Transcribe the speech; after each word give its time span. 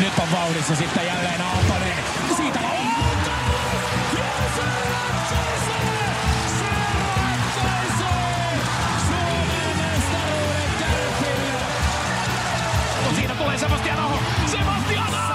Nyt 0.00 0.18
on 0.18 0.32
vauhdissa 0.32 0.76
sitten 0.76 1.06
jälleen 1.06 1.40
Aaltonen. 1.40 1.94
Siitä 2.36 2.58
Siitä 13.16 13.34
tulee 13.34 13.58
Sebastian 13.58 13.98
Aho. 13.98 14.18
Sebastian 14.46 15.14
Aho 15.14 15.30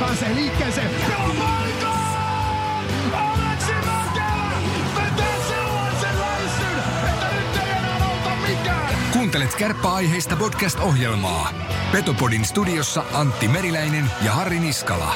pääsee 0.00 0.34
liikkeeseen. 0.34 0.90
Pelaa 1.08 1.27
Kuuntelet 9.18 9.54
kärppäaiheista 9.54 10.36
podcast-ohjelmaa. 10.36 11.50
Petopodin 11.92 12.44
studiossa 12.44 13.04
Antti 13.12 13.48
Meriläinen 13.48 14.10
ja 14.24 14.32
Harri 14.32 14.60
Niskala. 14.60 15.14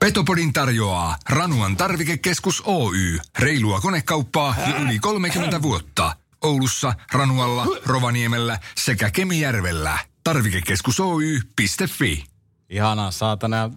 Petopodin 0.00 0.52
tarjoaa 0.52 1.16
Ranuan 1.28 1.76
tarvikekeskus 1.76 2.62
Oy. 2.66 3.18
Reilua 3.38 3.80
konekauppaa 3.80 4.54
jo 4.68 4.84
yli 4.84 4.98
30 4.98 5.62
vuotta. 5.62 6.16
Oulussa, 6.42 6.94
Ranualla, 7.12 7.66
Rovaniemellä 7.86 8.58
sekä 8.76 9.10
Kemijärvellä. 9.10 9.98
Tarvikekeskus 10.24 11.00
Oy.fi. 11.00 12.24
Ihanaa 12.70 13.10
saatana. 13.10 13.70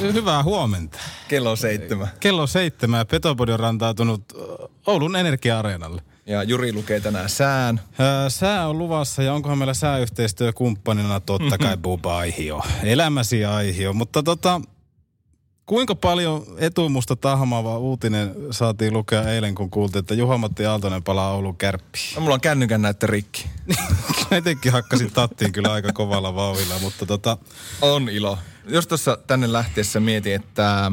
Hyvää 0.00 0.42
huomenta. 0.42 0.98
Kello 1.28 1.56
seitsemän. 1.56 2.08
Kello 2.20 2.46
seitsemän 2.46 3.06
Petopodi 3.06 3.52
on 3.52 3.60
rantautunut 3.60 4.22
Oulun 4.86 5.16
Energia-areenalle. 5.16 6.02
Ja 6.26 6.42
Juri 6.42 6.72
lukee 6.72 7.00
tänään 7.00 7.28
sään. 7.28 7.80
Sää 8.28 8.68
on 8.68 8.78
luvassa 8.78 9.22
ja 9.22 9.34
onkohan 9.34 9.58
meillä 9.58 9.74
sääyhteistyökumppanina 9.74 11.20
totta 11.20 11.58
kai 11.58 11.76
Buba 11.82 12.18
Aihio. 12.18 12.62
Elämäsi 12.82 13.44
Aihio, 13.44 13.92
mutta 13.92 14.22
tota, 14.22 14.60
kuinka 15.66 15.94
paljon 15.94 16.46
etumusta 16.58 17.16
tahmaava 17.16 17.78
uutinen 17.78 18.34
saatiin 18.50 18.92
lukea 18.92 19.22
eilen, 19.22 19.54
kun 19.54 19.70
kuultiin, 19.70 20.00
että 20.00 20.14
Juha-Matti 20.14 20.66
Aaltonen 20.66 21.02
palaa 21.02 21.32
Oulun 21.32 21.56
kärppiin. 21.56 22.14
No, 22.14 22.20
mulla 22.20 22.34
on 22.34 22.40
kännykän 22.40 22.82
näyttö 22.82 23.06
rikki. 23.06 23.46
Etenkin 24.30 24.72
hakkasin 24.72 25.12
tattiin 25.12 25.52
kyllä 25.52 25.72
aika 25.72 25.92
kovalla 25.92 26.34
vauhilla, 26.34 26.78
mutta 26.78 27.06
tota, 27.06 27.38
On 27.82 28.08
ilo. 28.08 28.38
Jos 28.68 28.86
tuossa 28.86 29.18
tänne 29.26 29.52
lähtiessä 29.52 30.00
mietin, 30.00 30.34
että, 30.34 30.92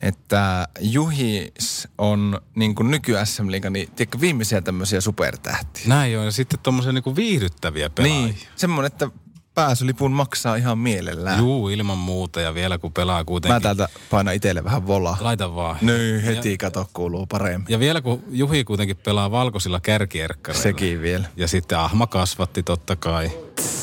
että 0.00 0.68
Juhis 0.80 1.88
on 1.98 2.40
niin 2.54 2.74
kuin 2.74 2.90
nyky 2.90 3.14
SM 3.24 3.50
Liiga, 3.50 3.70
niin 3.70 3.90
tiedätkö, 3.96 4.20
viimeisiä 4.20 4.60
tämmöisiä 4.60 5.00
supertähtiä. 5.00 5.82
näin 5.86 6.18
on. 6.18 6.24
Ja 6.24 6.32
sitten 6.32 6.58
tommosia 6.62 6.92
niinku 6.92 7.16
viihdyttäviä 7.16 7.90
pelaajia. 7.90 8.26
Niin, 8.26 8.36
semmoinen, 8.56 8.92
että 8.92 9.08
pääsylipun 9.54 10.12
maksaa 10.12 10.56
ihan 10.56 10.78
mielellään. 10.78 11.38
Juu, 11.38 11.68
ilman 11.68 11.98
muuta 11.98 12.40
ja 12.40 12.54
vielä 12.54 12.78
kun 12.78 12.92
pelaa 12.92 13.24
kuitenkin. 13.24 13.54
Mä 13.54 13.60
täältä 13.60 13.88
painan 14.10 14.34
itselle 14.34 14.64
vähän 14.64 14.86
volaa. 14.86 15.16
Laita 15.20 15.54
vaan. 15.54 15.76
Nyt 15.80 16.24
heti 16.24 16.58
kato 16.58 16.90
kuuluu 16.92 17.26
paremmin. 17.26 17.66
Ja 17.68 17.78
vielä 17.78 18.00
kun 18.00 18.24
Juhi 18.30 18.64
kuitenkin 18.64 18.96
pelaa 18.96 19.30
valkoisilla 19.30 19.80
kärkierkkareilla. 19.80 20.62
Sekin 20.62 21.02
vielä. 21.02 21.24
Ja 21.36 21.48
sitten 21.48 21.78
Ahma 21.78 22.06
kasvatti 22.06 22.62
totta 22.62 22.96
kai. 22.96 23.30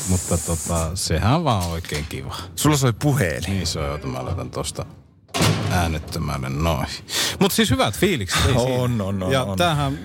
Mutta 0.08 0.38
tota, 0.38 0.90
sehän 0.96 1.34
on 1.34 1.44
vaan 1.44 1.70
oikein 1.70 2.06
kiva. 2.08 2.36
Sulla 2.56 2.76
soi 2.76 2.92
puhelin. 2.92 3.42
Niin 3.46 3.66
se 3.66 3.78
on, 3.78 4.08
mä 4.08 4.24
laitan 4.24 4.50
tosta 4.50 4.86
äänettömälle 5.70 6.48
noin. 6.48 6.86
Mutta 7.40 7.56
siis 7.56 7.70
hyvät 7.70 7.94
fiilikset. 7.98 8.40
On, 8.54 9.00
on, 9.00 9.22
on, 9.22 9.32
Ja 9.32 9.42
on. 9.44 9.58
tämähän, 9.58 9.98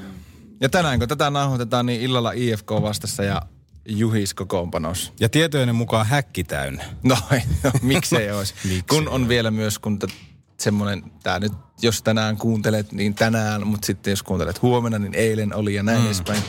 Ja 0.61 0.69
tänään 0.69 0.99
kun 0.99 1.07
tätä 1.07 1.29
nauhoitetaan, 1.29 1.85
niin 1.85 2.01
illalla 2.01 2.31
IFK 2.31 2.71
vastassa 2.71 3.23
ja 3.23 3.41
Juhis 3.85 4.33
kokoonpanossa. 4.33 5.11
ja 5.19 5.29
tietojeni 5.29 5.73
mukaan 5.73 6.05
häkki 6.05 6.43
täynnä. 6.43 6.83
No, 7.03 7.17
no 7.63 7.71
miksei 7.81 8.31
olisi. 8.31 8.53
Miksei 8.63 8.83
kun 8.89 9.09
on 9.09 9.27
vielä 9.27 9.51
myös, 9.51 9.79
kun 9.79 9.99
t- 9.99 10.03
semmoinen, 10.59 11.03
tää 11.23 11.39
nyt, 11.39 11.53
jos 11.81 12.01
tänään 12.01 12.37
kuuntelet, 12.37 12.91
niin 12.91 13.15
tänään, 13.15 13.67
mutta 13.67 13.85
sitten 13.85 14.11
jos 14.11 14.23
kuuntelet 14.23 14.61
huomenna, 14.61 14.99
niin 14.99 15.13
eilen 15.13 15.55
oli 15.55 15.73
ja 15.73 15.83
näin 15.83 15.99
mm. 15.99 16.05
edespäin. 16.05 16.43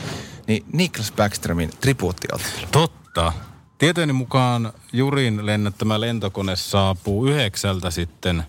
Niin 0.47 0.65
Niklas 0.73 1.11
Backströmin 1.11 1.69
tribuuttiottelu. 1.81 2.67
Totta. 2.71 3.33
Tietojeni 3.77 4.13
mukaan 4.13 4.73
Jurin 4.93 5.45
lennättämä 5.45 6.01
lentokone 6.01 6.55
saapuu 6.55 7.27
yhdeksältä 7.27 7.91
sitten 7.91 8.43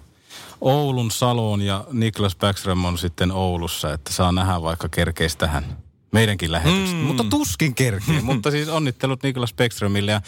Oulun 0.61 1.11
Saloon 1.11 1.63
ja 1.63 1.85
Niklas 1.93 2.37
Backström 2.37 2.85
on 2.85 2.99
sitten 2.99 3.33
Oulussa, 3.33 3.93
että 3.93 4.13
saa 4.13 4.33
nähdä 4.33 4.63
vaikka 4.63 4.89
kerkeis 4.89 5.37
tähän 5.37 5.77
meidänkin 6.13 6.53
lähetystä. 6.53 6.97
Mm. 6.97 7.03
Mutta 7.03 7.25
tuskin 7.25 7.75
kerkee, 7.75 8.21
mutta 8.33 8.51
siis 8.51 8.69
onnittelut 8.69 9.23
Niklas 9.23 9.55
Backströmille 9.55 10.13
ja 10.13 10.21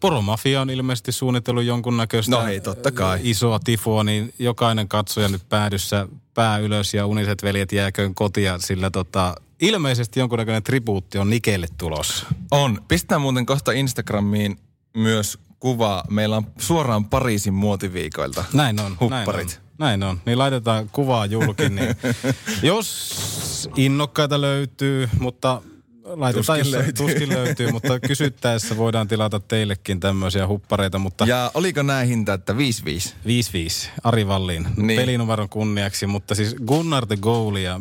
Poromafia 0.00 0.60
on 0.60 0.70
ilmeisesti 0.70 1.12
suunnitellut 1.12 1.64
jonkunnäköistä 1.64 2.30
No 2.30 2.44
hei, 2.44 2.60
totta 2.60 2.90
kai. 2.90 3.20
isoa 3.22 3.58
tifoa, 3.58 4.04
niin 4.04 4.34
jokainen 4.38 4.88
katsoja 4.88 5.28
nyt 5.28 5.48
päädyssä 5.48 6.08
pää 6.34 6.58
ylös 6.58 6.94
ja 6.94 7.06
uniset 7.06 7.42
veljet 7.42 7.72
jääköön 7.72 8.14
kotia, 8.14 8.58
sillä 8.58 8.90
tota, 8.90 9.34
ilmeisesti 9.60 10.20
jonkunnäköinen 10.20 10.62
tribuutti 10.62 11.18
on 11.18 11.30
Nikelle 11.30 11.66
tulossa. 11.78 12.26
On. 12.50 12.80
Pistää 12.88 13.18
muuten 13.18 13.46
kohta 13.46 13.72
Instagramiin 13.72 14.58
myös 14.96 15.38
kuva. 15.58 16.04
Meillä 16.10 16.36
on 16.36 16.46
suoraan 16.58 17.04
Pariisin 17.04 17.54
muotiviikoilta. 17.54 18.44
Näin 18.52 18.80
on. 18.80 18.96
Hupparit. 19.00 19.48
Näin 19.48 19.64
on. 19.64 19.69
Näin 19.80 20.02
on. 20.02 20.20
Niin 20.26 20.38
laitetaan 20.38 20.88
kuvaa 20.92 21.26
julkin. 21.26 21.74
Niin 21.74 21.96
jos 22.62 23.70
innokkaita 23.76 24.40
löytyy, 24.40 25.08
mutta 25.20 25.62
laitetaan, 26.04 26.58
Tuskin 26.58 26.72
jos- 26.72 26.84
löytyy. 26.84 26.92
tuskin 26.92 27.28
löytyy, 27.28 27.72
mutta 27.72 28.00
kysyttäessä 28.00 28.76
voidaan 28.76 29.08
tilata 29.08 29.40
teillekin 29.40 30.00
tämmöisiä 30.00 30.46
huppareita, 30.46 30.98
mutta 30.98 31.24
Ja 31.26 31.50
oliko 31.54 31.82
näin 31.82 32.08
hinta, 32.08 32.34
että 32.34 32.52
5-5? 32.52 32.56
5-5 32.56 33.90
Ari 34.04 34.26
Valliin 34.28 34.66
Niin. 34.76 35.00
pelinumeron 35.00 35.48
kunniaksi, 35.48 36.06
mutta 36.06 36.34
siis 36.34 36.54
Gunnar 36.66 37.06
the 37.06 37.16
goal 37.16 37.56
ja 37.56 37.80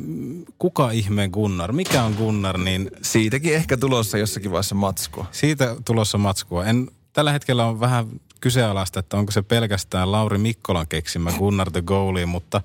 kuka 0.60 0.92
ihmeen 0.92 1.30
Gunnar, 1.32 1.72
mikä 1.72 2.04
on 2.04 2.14
Gunnar, 2.14 2.58
niin 2.58 2.92
Siitäkin 3.02 3.54
ehkä 3.56 3.78
tulossa 3.78 4.18
jossakin 4.18 4.52
vaiheessa 4.52 4.76
matskua. 4.76 5.26
siitä 5.32 5.76
tulossa 5.86 6.18
matskua. 6.18 6.66
En, 6.66 6.88
tällä 7.14 7.32
hetkellä 7.32 7.66
on 7.66 7.80
vähän 7.80 8.08
kyseenalaista, 8.40 9.00
että 9.00 9.18
onko 9.18 9.32
se 9.32 9.42
pelkästään 9.42 10.12
Lauri 10.12 10.38
Mikkolan 10.38 10.88
keksimä 10.88 11.32
Gunnar 11.32 11.72
the 11.72 11.82
goalie, 11.82 12.26
mutta 12.26 12.62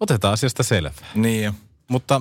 otetaan 0.00 0.34
asiasta 0.34 0.62
selvää. 0.62 1.06
Niin. 1.14 1.52
Mutta 1.88 2.20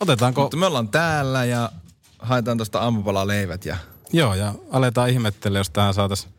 otetaanko, 0.00 0.42
Mutta 0.42 0.56
me 0.56 0.66
ollaan 0.66 0.88
täällä 0.88 1.44
ja 1.44 1.72
haetaan 2.18 2.58
tuosta 2.58 2.80
aamupalaleivät 2.80 3.64
ja 3.64 3.76
joo, 4.12 4.34
ja 4.34 4.54
aletaan 4.70 5.10
ihmettelemään, 5.10 5.60
jos 5.60 5.70
tähän 5.70 5.94
saataisiin 5.94 6.32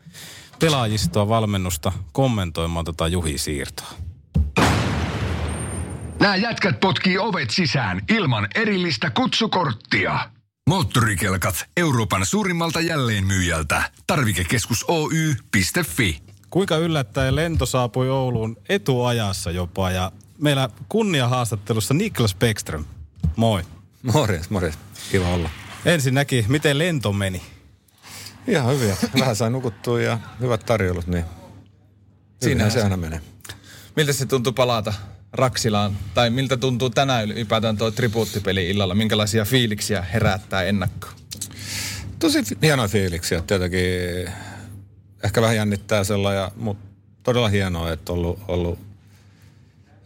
pelaajistoa, 0.58 1.28
valmennusta 1.28 1.92
kommentoimaan 2.12 2.84
tota 2.84 3.08
Juhi 3.08 3.38
siirtoa. 3.38 3.92
Nämä 6.20 6.36
jätkät 6.36 6.80
potkii 6.80 7.18
ovet 7.18 7.50
sisään 7.50 8.00
ilman 8.08 8.48
erillistä 8.54 9.10
kutsukorttia. 9.10 10.30
Moottorikelkat 10.68 11.64
Euroopan 11.76 12.26
suurimmalta 12.26 12.80
jälleenmyyjältä. 12.80 13.90
Tarvikekeskus 14.06 14.84
Oy.fi. 14.88 16.22
Kuinka 16.50 16.76
yllättäen 16.76 17.36
lento 17.36 17.66
saapui 17.66 18.10
Ouluun 18.10 18.56
etuajassa 18.68 19.50
jopa 19.50 19.90
ja 19.90 20.12
meillä 20.38 20.68
kunniahaastattelussa 20.88 21.94
Niklas 21.94 22.34
Beckström. 22.34 22.84
Moi. 23.36 23.62
Morjens, 24.02 24.50
morjens. 24.50 24.78
Kiva 25.10 25.28
olla. 25.28 25.50
Ensinnäkin, 25.84 26.44
miten 26.48 26.78
lento 26.78 27.12
meni? 27.12 27.42
Ihan 28.46 28.74
hyviä. 28.74 28.96
Vähän 29.20 29.36
sai 29.36 29.50
nukuttua 29.50 30.00
ja 30.00 30.18
hyvät 30.40 30.66
tarjoulut, 30.66 31.06
niin 31.06 31.24
siinähän 32.42 32.72
se 32.72 32.82
aina 32.82 32.96
menee. 32.96 33.20
miltä 33.96 34.12
se 34.12 34.26
tuntuu 34.26 34.52
palata 34.52 34.94
Raksilaan? 35.32 35.96
Tai 36.14 36.30
miltä 36.30 36.56
tuntuu 36.56 36.90
tänään 36.90 37.30
ylipäätään 37.30 37.76
tuo 37.76 37.90
tribuuttipeli 37.90 38.70
illalla? 38.70 38.94
Minkälaisia 38.94 39.44
fiiliksiä 39.44 40.02
herättää 40.02 40.62
ennakkoon? 40.62 41.14
Tosi 42.18 42.38
hienoja 42.62 42.88
fiiliksiä. 42.88 43.42
Tietenkin 43.46 43.80
ehkä 45.24 45.42
vähän 45.42 45.56
jännittää 45.56 46.04
sellainen, 46.04 46.50
mutta 46.56 46.86
todella 47.22 47.48
hienoa, 47.48 47.92
että 47.92 48.12
on 48.12 48.18
ollut, 48.18 48.40
ollut 48.48 48.78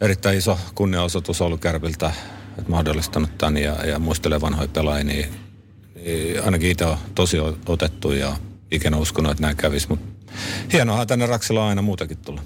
erittäin 0.00 0.38
iso 0.38 0.58
kunniaosoitus 0.74 1.40
ollut 1.40 1.60
Kärpiltä, 1.60 2.12
että 2.58 2.70
mahdollistanut 2.70 3.38
tämän 3.38 3.56
ja, 3.56 3.86
ja 3.86 3.98
muistelee 3.98 4.40
vanhoja 4.40 4.68
pelaajia, 4.68 5.04
niin, 5.04 5.28
niin 5.94 6.44
ainakin 6.44 6.70
itse 6.70 6.84
on 6.84 6.98
tosi 7.14 7.36
otettu 7.66 8.12
ja 8.12 8.36
ikinä 8.70 8.96
uskonut, 8.96 9.30
että 9.30 9.42
näin 9.42 9.56
kävisi, 9.56 9.88
mutta 9.88 10.15
hienoahan 10.72 11.06
tänne 11.06 11.26
Raksilaan 11.26 11.68
aina 11.68 11.82
muutakin 11.82 12.18
tulla. 12.18 12.42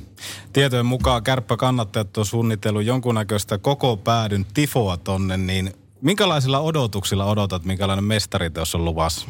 Tietojen 0.53 0.87
mukaan 0.87 1.23
kärppä 1.23 1.57
kannattajat 1.57 2.17
on 2.19 2.27
suunnitellut 2.27 2.85
jonkunnäköistä 2.85 3.59
koko 3.59 3.97
päädyn 3.97 4.47
tifoa 4.55 4.97
tonne, 4.97 5.37
niin 5.37 5.73
Minkälaisilla 6.01 6.61
odotuksilla 6.61 7.25
odotat, 7.25 7.65
minkälainen 7.65 8.05
mestariteos 8.05 8.75
on 8.75 8.85
luvassa? 8.85 9.27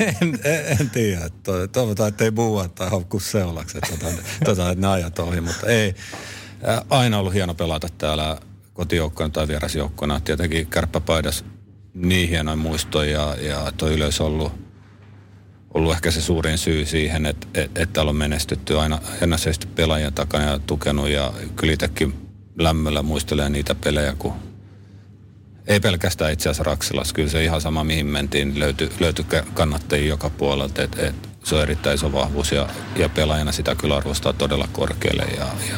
en, 0.00 0.18
en, 0.44 0.78
en 0.80 0.90
tiedä. 0.90 1.28
To- 1.42 1.68
Toivotaan, 1.68 2.08
että 2.08 2.24
ei 2.24 2.30
buua 2.30 2.68
tai 2.68 2.90
haukku 2.90 3.20
seulaksi, 3.20 3.78
että, 3.78 3.96
tota, 3.96 4.22
tota, 4.44 4.70
että 4.70 4.80
ne 4.80 4.92
ajat 4.92 5.18
ohi, 5.18 5.40
mutta 5.40 5.66
ei. 5.66 5.94
Aina 6.90 7.18
ollut 7.18 7.34
hieno 7.34 7.54
pelata 7.54 7.88
täällä 7.98 8.38
kotijoukkona 8.74 9.30
tai 9.30 9.48
vierasjoukkona. 9.48 10.20
Tietenkin 10.20 10.66
kärppäpaidas 10.66 11.44
niin 11.94 12.28
hienoja 12.28 12.56
muistoja 12.56 13.20
ja, 13.20 13.36
ja 13.48 13.72
toi 13.76 13.94
yleisö 13.94 14.24
on 14.24 14.30
ollut, 14.32 14.52
ollut 15.74 15.92
ehkä 15.92 16.10
se 16.10 16.20
suurin 16.20 16.58
syy 16.58 16.86
siihen, 16.86 17.26
että, 17.26 17.46
että, 17.54 17.86
täällä 17.86 18.10
on 18.10 18.16
menestytty 18.16 18.78
aina, 18.78 18.98
aina 19.20 19.36
seisty 19.36 19.66
pelaajien 19.66 20.12
takana 20.12 20.44
ja 20.44 20.58
tukenut. 20.58 21.08
Ja 21.08 21.32
kyllä 21.56 21.72
itsekin 21.72 22.14
lämmöllä 22.58 23.02
muistelee 23.02 23.48
niitä 23.48 23.74
pelejä, 23.74 24.14
kun 24.18 24.32
ei 25.66 25.80
pelkästään 25.80 26.32
itse 26.32 26.48
asiassa 26.48 26.62
Raksilassa, 26.62 27.14
kyllä 27.14 27.28
se 27.28 27.44
ihan 27.44 27.60
sama 27.60 27.84
mihin 27.84 28.06
mentiin, 28.06 28.58
löytyi, 28.58 28.92
löytyi 29.00 29.24
kannattajia 29.54 30.08
joka 30.08 30.30
puolelta, 30.30 30.82
että 30.82 31.06
et, 31.06 31.14
se 31.44 31.54
on 31.54 31.62
erittäin 31.62 31.94
iso 31.94 32.12
vahvuus. 32.12 32.52
Ja, 32.52 32.68
ja 32.96 33.08
pelaajana 33.08 33.52
sitä 33.52 33.74
kyllä 33.74 33.96
arvostaa 33.96 34.32
todella 34.32 34.68
korkealle. 34.72 35.22
Ja, 35.22 35.46
ja 35.70 35.76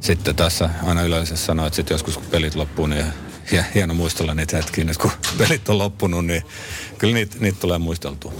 sitten 0.00 0.36
tässä 0.36 0.70
aina 0.82 1.02
yleensä 1.02 1.36
sanoo, 1.36 1.66
että 1.66 1.76
sitten 1.76 1.94
joskus 1.94 2.18
kun 2.18 2.26
pelit 2.30 2.54
loppuu, 2.54 2.86
niin 2.86 3.06
ja 3.52 3.64
hieno 3.74 3.94
muistella 3.94 4.34
niitä 4.34 4.56
hetkiä, 4.56 4.84
että 4.90 5.02
kun 5.02 5.10
pelit 5.38 5.68
on 5.68 5.78
loppunut, 5.78 6.26
niin 6.26 6.42
kyllä 6.98 7.14
niitä, 7.14 7.36
niitä 7.40 7.60
tulee 7.60 7.78
muisteltua. 7.78 8.32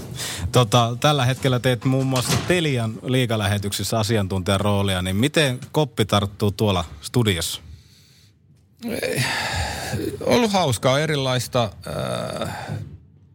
Tota, 0.51 0.97
tällä 0.99 1.25
hetkellä 1.25 1.59
teet 1.59 1.85
muun 1.85 2.07
muassa 2.07 2.37
Telian 2.47 2.93
liikalähetyksissä 3.03 3.99
asiantuntijan 3.99 4.61
roolia, 4.61 5.01
niin 5.01 5.15
miten 5.15 5.59
koppi 5.71 6.05
tarttuu 6.05 6.51
tuolla 6.51 6.85
studiossa? 7.01 7.61
ollut 10.25 10.51
hauskaa, 10.51 10.99
erilaista, 10.99 11.71
äh, 12.43 12.55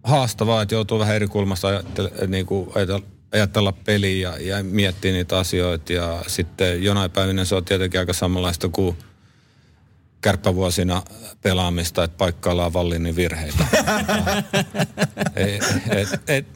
haastavaa, 0.05 0.63
että 0.63 0.75
joutuu 0.75 0.99
vähän 0.99 1.17
eri 1.17 1.27
kulmasta 1.27 1.69
ajattele, 1.69 2.13
niin 2.27 2.47
kuin 2.47 2.71
ajatella, 2.75 3.03
ajatella 3.33 3.73
peliä 3.73 4.31
ja, 4.31 4.57
ja 4.57 4.65
miettiä 4.65 5.13
niitä 5.13 5.39
asioita. 5.39 5.93
Ja 5.93 6.25
sitten 6.27 6.83
jonain 6.83 7.11
päivinä 7.11 7.45
se 7.45 7.55
on 7.55 7.65
tietenkin 7.65 8.01
aika 8.01 8.13
samanlaista 8.13 8.69
kuin 8.69 8.97
kärppävuosina 10.23 11.03
pelaamista, 11.43 12.05
että 12.05 12.17
paikkaillaan 12.17 12.73
Vallinin 12.73 13.17
virheitä. 13.17 13.65
ei, 15.37 15.61
et, 15.91 16.09
et, 16.29 16.47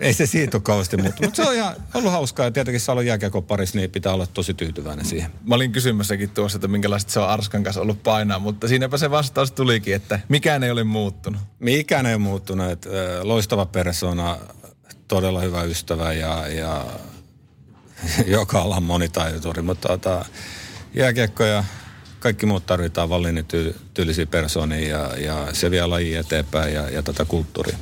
ei 0.00 0.14
se 0.14 0.26
siitä 0.26 0.56
ole 0.56 0.62
kauheasti 0.62 0.96
muuttunut, 0.96 1.28
mutta 1.28 1.42
se 1.42 1.48
on 1.48 1.54
ihan 1.54 1.76
ollut 1.94 2.12
hauskaa 2.12 2.46
ja 2.46 2.50
tietenkin 2.50 2.80
Salon 2.80 3.06
jääkiekoparissa 3.06 3.78
niin 3.78 3.90
pitää 3.90 4.14
olla 4.14 4.26
tosi 4.26 4.54
tyytyväinen 4.54 5.04
siihen. 5.04 5.30
Mä 5.44 5.54
olin 5.54 5.72
kysymässäkin 5.72 6.30
tuossa, 6.30 6.56
että 6.56 6.68
minkälaista 6.68 7.12
se 7.12 7.20
on 7.20 7.28
Arskan 7.28 7.62
kanssa 7.62 7.80
ollut 7.80 8.02
painaa, 8.02 8.38
mutta 8.38 8.68
siinäpä 8.68 8.98
se 8.98 9.10
vastaus 9.10 9.52
tulikin, 9.52 9.94
että 9.94 10.20
mikään 10.28 10.64
ei 10.64 10.70
ole 10.70 10.84
muuttunut. 10.84 11.40
Mikään 11.58 12.06
ei 12.06 12.14
ole 12.14 12.22
muuttunut. 12.22 12.70
Että, 12.70 12.88
loistava 13.22 13.66
persona, 13.66 14.38
todella 15.08 15.40
hyvä 15.40 15.62
ystävä 15.62 16.12
ja, 16.12 16.48
ja 16.48 16.86
joka 18.26 18.60
alan 18.60 18.82
monitaituri. 18.82 19.62
Mutta 19.62 19.88
tota, 19.88 20.24
jääkiekko 20.94 21.44
ja 21.44 21.64
kaikki 22.20 22.46
muut 22.46 22.66
tarvitaan 22.66 23.08
Vallinin 23.08 23.44
ty- 23.44 23.74
tyylisiä 23.94 24.26
persoonia 24.26 24.88
ja, 24.88 25.16
ja 25.16 25.46
se 25.52 25.70
vie 25.70 25.86
laji 25.86 26.14
eteenpäin 26.14 26.74
ja, 26.74 26.90
ja 26.90 27.02
tätä 27.02 27.24
kulttuuria. 27.24 27.78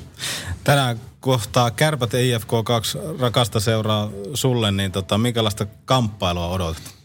Tänään 0.64 1.00
kohtaa 1.20 1.70
Kärpät 1.70 2.14
IFK 2.14 2.50
2 2.64 2.98
rakasta 3.18 3.60
seuraa 3.60 4.10
sulle, 4.34 4.70
niin 4.70 4.92
tota, 4.92 5.18
minkälaista 5.18 5.66
kamppailua 5.84 6.48
odotat? 6.48 6.96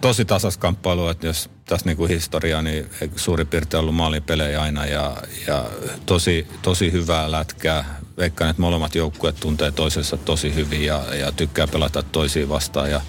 Tosi 0.00 0.24
tasas 0.24 0.56
kamppailu, 0.56 1.08
että 1.08 1.26
jos 1.26 1.50
tässä 1.64 1.86
niinku 1.86 2.06
historiaa, 2.06 2.62
niin 2.62 2.90
suurin 3.16 3.46
piirtein 3.46 3.80
ollut 3.80 3.94
maalipelejä 3.94 4.62
aina 4.62 4.86
ja, 4.86 5.16
ja 5.46 5.70
tosi, 6.06 6.46
tosi 6.62 6.92
hyvää 6.92 7.30
lätkää. 7.30 8.00
Veikkaan, 8.16 8.50
että 8.50 8.62
molemmat 8.62 8.94
joukkueet 8.94 9.40
tuntee 9.40 9.70
toisensa 9.70 10.16
tosi 10.16 10.54
hyvin 10.54 10.84
ja, 10.84 11.14
ja 11.14 11.32
tykkää 11.32 11.66
pelata 11.66 12.02
toisiin 12.02 12.48
vastaan 12.48 12.90
ja 12.90 13.00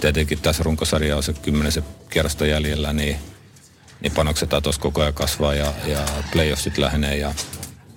tietenkin 0.00 0.40
tässä 0.40 0.62
runkosarja 0.62 1.16
on 1.16 1.22
se 1.22 1.32
kymmenisen 1.32 1.84
kierrosta 2.10 2.46
jäljellä, 2.46 2.92
niin, 2.92 3.16
niin 4.00 4.12
panokset 4.12 4.50
tuossa 4.62 4.80
koko 4.80 5.00
ajan 5.00 5.14
kasvaa 5.14 5.54
ja, 5.54 5.72
ja 5.86 6.06
playoffsit 6.32 6.78
lähenee 6.78 7.16
ja 7.16 7.34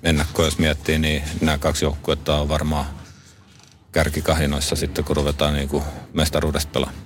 ennakko 0.03 0.45
jos 0.45 0.57
miettii, 0.57 1.00
niin 1.00 1.24
nämä 1.41 1.57
kaksi 1.57 1.85
joukkuetta 1.85 2.35
on 2.35 2.50
varmaan 2.50 2.85
kärkikahinoissa 3.91 4.75
sitten, 4.75 5.03
kun 5.03 5.15
ruvetaan 5.15 5.53
niin 5.53 5.69
kuin 5.69 5.83
mestaruudesta 6.13 6.71
pelaamaan. 6.71 7.03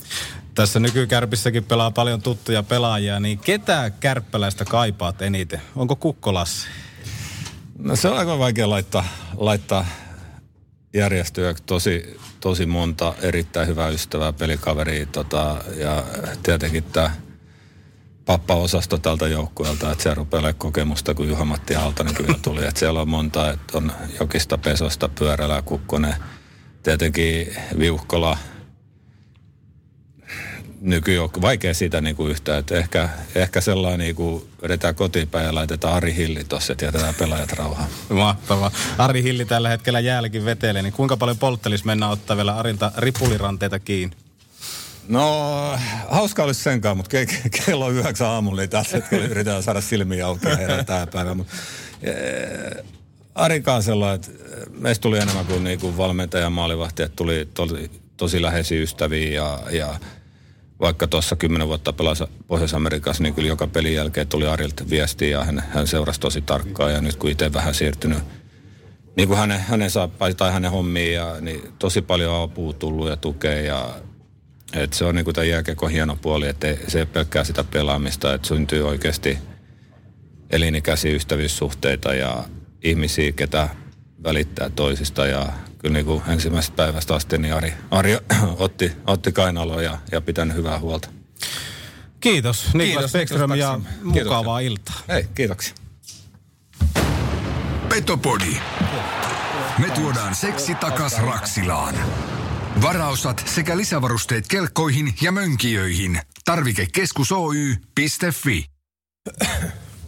Tässä 0.56 0.80
nykykärpissäkin 0.80 1.63
pelaa 1.63 1.91
paljon 1.91 2.21
tuttuja 2.21 2.63
pelaajia, 2.63 3.19
niin 3.19 3.39
ketä 3.39 3.91
kärppäläistä 4.00 4.65
kaipaat 4.65 5.21
eniten? 5.21 5.62
Onko 5.75 5.95
Kukkolassi? 5.95 6.68
No 7.80 7.95
se 7.95 8.07
on 8.07 8.18
aika 8.18 8.39
vaikea 8.39 8.69
laittaa, 8.69 9.07
laittaa 9.38 9.85
järjestyä. 10.93 11.55
Tosi, 11.65 12.19
tosi 12.39 12.65
monta 12.65 13.13
erittäin 13.21 13.67
hyvää 13.67 13.89
ystävää, 13.89 14.33
pelikaveria 14.33 15.05
tota, 15.05 15.63
ja 15.75 16.03
tietenkin 16.43 16.83
tämä 16.83 17.11
pappa-osasto 18.25 18.97
tältä 18.97 19.27
joukkueelta, 19.27 19.91
että 19.91 20.03
se 20.03 20.13
rupeaa 20.13 20.53
kokemusta, 20.53 21.13
kun 21.13 21.29
Juha-Matti 21.29 21.75
Aaltonen 21.75 22.15
kyllä 22.15 22.35
tuli. 22.43 22.65
Että 22.65 22.79
siellä 22.79 23.01
on 23.01 23.09
monta, 23.09 23.51
että 23.51 23.77
on 23.77 23.91
Jokista, 24.19 24.57
Pesosta, 24.57 25.09
Pyörälä, 25.09 25.61
Kukkonen, 25.61 26.15
tietenkin 26.83 27.55
Viuhkola, 27.79 28.37
nykyjoukko. 30.81 31.41
Vaikea 31.41 31.74
siitä 31.74 32.01
niinku 32.01 32.27
yhtään, 32.27 32.59
että 32.59 32.75
ehkä, 32.75 33.09
ehkä 33.35 33.62
sellainen 33.62 34.00
niinku 34.00 34.47
vedetään 34.62 34.95
kotiinpäin 34.95 35.45
ja 35.45 35.56
laitetaan 35.56 35.94
Ari 35.94 36.15
Hilli 36.15 36.44
tossa, 36.44 36.74
että 36.74 36.85
jätetään 36.85 37.15
pelaajat 37.15 37.51
rauhaan. 37.51 37.89
Mahtavaa. 38.09 38.71
Ari 38.97 39.24
Hilli 39.24 39.45
tällä 39.45 39.69
hetkellä 39.69 40.00
jäälläkin 40.00 40.45
vetelee, 40.45 40.81
niin 40.81 40.94
kuinka 40.94 41.18
paljon 41.18 41.38
polttelis 41.38 41.85
mennä 41.85 42.09
ottaa 42.09 42.38
vielä 42.38 42.56
Arilta 42.56 42.91
ripuliranteita 42.97 43.79
kiinni? 43.79 44.15
No, 45.07 45.79
hauska 46.07 46.44
olisi 46.44 46.63
senkaan, 46.63 46.97
mutta 46.97 47.18
ke- 47.18 47.25
ke- 47.25 47.65
kello 47.65 47.85
on 47.85 47.94
yhdeksän 47.94 48.27
aamulla, 48.27 48.62
niin 48.62 48.69
tässä 48.69 48.97
hetkellä 48.97 49.25
yritetään 49.25 49.63
saada 49.63 49.81
silmiä 49.81 50.27
auki 50.27 50.47
ja 50.47 50.56
herätään 50.57 51.07
päivä. 51.07 51.33
Mut, 51.33 51.47
ee, 52.03 52.85
Ari 53.35 53.62
Kaasella, 53.62 54.13
että 54.13 54.31
meistä 54.71 55.01
tuli 55.01 55.18
enemmän 55.18 55.45
kuin, 55.45 55.63
niin 55.63 55.80
kuin 55.80 55.97
valmentaja 55.97 56.44
ja 56.44 56.50
maalivahti, 56.50 57.03
että 57.03 57.15
tuli 57.15 57.50
tosi, 57.53 57.91
tosi 58.18 58.41
läheisiä 58.41 58.81
ystäviä 58.81 59.30
ja, 59.30 59.59
ja 59.71 59.95
vaikka 60.79 61.07
tuossa 61.07 61.35
kymmenen 61.35 61.68
vuotta 61.68 61.94
pelasi 61.94 62.24
Pohjois-Amerikassa, 62.47 63.24
niin 63.24 63.33
kyllä 63.33 63.47
joka 63.47 63.68
pelin 63.68 63.94
jälkeen 63.94 64.27
tuli 64.27 64.47
Arilta 64.47 64.89
viestiä 64.89 65.29
ja 65.29 65.44
hän, 65.44 65.63
hän 65.69 65.88
seurasi 65.88 66.19
tosi 66.19 66.41
tarkkaan 66.41 66.94
ja 66.94 67.01
nyt 67.01 67.15
kun 67.15 67.29
itse 67.29 67.53
vähän 67.53 67.74
siirtynyt 67.74 68.19
niin 69.16 69.28
kuin 69.28 69.40
hänen, 69.40 69.59
hänen 69.59 69.92
saa, 69.92 70.09
tai 70.37 70.51
hänen 70.51 70.71
hommiin 70.71 71.13
ja 71.13 71.35
niin 71.42 71.73
tosi 71.80 72.01
paljon 72.01 72.44
apua 72.44 72.73
tullut 72.73 73.09
ja 73.09 73.18
tukea 73.18 73.61
ja 73.61 73.95
et 74.73 74.94
se 74.94 75.06
on 75.06 75.16
niin 75.16 75.25
kuin 75.25 75.35
tämä 75.35 75.45
jääkiekon 75.45 75.92
hieno 75.92 76.18
puoli, 76.21 76.47
että 76.47 76.68
se 76.87 76.99
ei 76.99 77.06
pelkkää 77.06 77.44
sitä 77.44 77.63
pelaamista, 77.63 78.33
että 78.33 78.47
syntyy 78.47 78.87
oikeasti 78.87 79.37
elinikäisiä 80.49 81.16
ystävyyssuhteita 81.16 82.13
ja 82.13 82.44
ihmisiä, 82.83 83.31
ketä 83.31 83.69
välittää 84.23 84.69
toisista 84.69 85.28
ja 85.28 85.49
kyllä 85.77 85.93
niin 85.93 86.05
kuin 86.05 86.23
ensimmäisestä 86.27 86.75
päivästä 86.75 87.15
asti 87.15 87.37
niin 87.37 87.53
Ari, 87.53 87.73
Ari 87.91 88.17
otti, 88.57 88.91
otti 89.07 89.31
kainaloa 89.31 89.81
ja, 89.81 89.97
ja 90.11 90.21
pitänyt 90.21 90.57
hyvää 90.57 90.79
huolta. 90.79 91.09
Kiitos 92.19 92.73
Niklas 92.73 92.93
Kiitos, 92.93 93.11
Bäckström 93.11 93.51
ja 93.51 93.79
mukavaa 94.03 94.59
iltaa. 94.59 94.95
Hei, 95.07 95.27
kiitoksia. 95.35 95.75
Petopodi. 97.89 98.57
Me 99.77 99.89
tuodaan 99.95 100.35
seksi 100.35 100.75
takas 100.75 101.17
Raksilaan. 101.17 101.95
Varaosat 102.81 103.43
sekä 103.55 103.77
lisävarusteet 103.77 104.47
kelkkoihin 104.47 105.15
ja 105.21 105.31
mönkijöihin. 105.31 106.19
Tarvikekeskus 106.45 107.31
Oy.fi. 107.31 108.65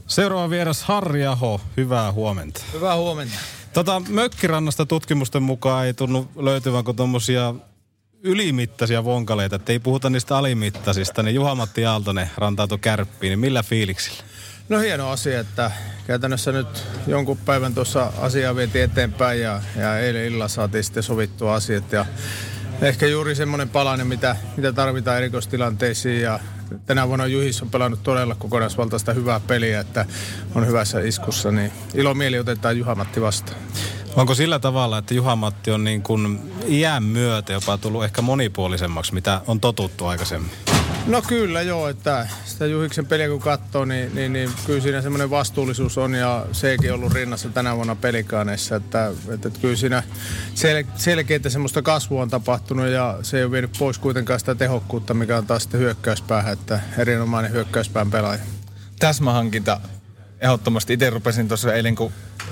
Seuraava 0.08 0.50
vieras 0.50 0.84
Harri 0.84 1.26
Aho, 1.26 1.62
hyvää 1.78 2.12
huomenta. 2.12 2.62
Hyvää 2.74 2.96
huomenta. 2.96 3.36
Tota, 3.74 4.02
Mökkirannasta 4.10 4.86
tutkimusten 4.86 5.44
mukaan 5.44 5.86
ei 5.86 5.94
tunnu 5.94 6.28
löytyvän 6.36 6.84
kuin 6.84 6.98
tuommoisia 6.98 7.54
ylimittaisia 8.24 9.04
vonkaleita, 9.04 9.56
että 9.56 9.72
ei 9.72 9.80
puhuta 9.80 10.10
niistä 10.10 10.38
alimittaisista, 10.38 11.24
niin 11.24 11.36
Juha-Matti 11.36 11.86
Aaltonen 11.86 12.30
rantautui 12.38 12.78
kärppiin, 12.78 13.30
niin 13.32 13.40
millä 13.40 13.64
fiiliksillä? 13.64 14.24
No 14.70 14.80
hieno 14.80 15.10
asia, 15.10 15.40
että 15.40 15.72
käytännössä 16.08 16.52
nyt 16.52 16.86
jonkun 17.08 17.38
päivän 17.38 17.74
tuossa 17.74 18.14
asiaa 18.18 18.56
vietiin 18.56 18.84
eteenpäin 18.84 19.42
ja, 19.42 19.62
ja 19.76 20.00
eilen 20.00 20.26
illalla 20.26 20.48
saatiin 20.48 20.84
sitten 20.84 21.04
sovittua 21.04 21.56
asiat 21.56 21.92
ja 21.92 22.06
ehkä 22.82 23.08
juuri 23.08 23.36
semmoinen 23.36 23.70
palanen, 23.70 24.08
mitä, 24.08 24.36
mitä 24.58 24.74
tarvitaan 24.74 25.18
erikoistilanteisiin 25.18 26.22
ja 26.22 26.40
tänä 26.86 27.08
vuonna 27.08 27.26
Juhis 27.26 27.62
on 27.62 27.70
pelannut 27.70 28.04
todella 28.04 28.36
kokonaisvaltaista 28.36 29.14
hyvää 29.14 29.40
peliä, 29.40 29.80
että 29.80 30.06
on 30.56 30.68
hyvässä 30.68 31.00
iskussa, 31.00 31.52
niin 31.52 31.72
ilo 31.94 32.14
mieli 32.14 32.40
otetaan 32.40 32.78
Juha-Matti 32.78 33.22
vastaan. 33.22 33.58
Onko 34.16 34.36
sillä 34.36 34.60
tavalla, 34.60 34.98
että 34.98 35.14
Juha-Matti 35.14 35.72
on 35.72 35.84
niin 35.84 36.02
kuin 36.02 36.52
iän 36.68 37.04
myötä 37.04 37.54
jopa 37.54 37.78
tullut 37.78 38.04
ehkä 38.04 38.22
monipuolisemmaksi, 38.22 39.14
mitä 39.14 39.42
on 39.48 39.60
totuttu 39.60 40.06
aikaisemmin? 40.06 40.69
No 41.10 41.22
kyllä 41.22 41.62
joo, 41.62 41.88
että 41.88 42.28
sitä 42.46 42.66
Juhiksen 42.66 43.06
peliä 43.06 43.30
kun 43.30 43.40
katsoo, 43.40 43.86
niin, 43.86 44.16
niin, 44.16 44.34
niin 44.34 44.50
kyllä 44.66 44.82
siinä 44.82 45.02
semmoinen 45.02 45.30
vastuullisuus 45.30 45.98
on 45.98 46.14
ja 46.14 46.46
sekin 46.52 46.94
ollut 46.94 47.14
rinnassa 47.14 47.50
tänä 47.50 47.76
vuonna 47.76 47.96
pelikaaneissa, 47.96 48.76
että, 48.76 49.12
että, 49.34 49.48
että 49.48 49.60
kyllä 49.60 49.76
siinä 49.76 50.04
sel, 50.56 50.84
selkeitä 50.96 51.50
semmoista 51.50 51.82
kasvua 51.82 52.22
on 52.22 52.30
tapahtunut 52.30 52.88
ja 52.88 53.20
se 53.22 53.38
ei 53.38 53.44
ole 53.44 53.52
vienyt 53.52 53.72
pois 53.80 54.00
kuitenkaan 54.00 54.40
sitä 54.40 54.56
tehokkuutta, 54.56 55.14
mikä 55.14 55.38
on 55.38 55.46
taas 55.46 55.64
sitten 55.64 55.80
hyökkäyspäähän, 55.80 56.54
että 56.54 56.80
erinomainen 56.98 57.52
hyökkäyspään 57.52 58.12
pelaaja. 58.12 58.42
Täsmähankinta 59.00 59.82
ehdottomasti. 60.42 60.94
Itse 60.94 61.10
rupesin 61.10 61.48
tuossa 61.48 61.74
eilen, 61.74 61.96
kun 61.96 62.12